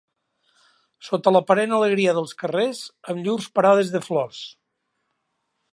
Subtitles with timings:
[1.09, 2.81] Sota l'aparent alegria dels carrers,
[3.13, 4.45] amb llurs parades de flors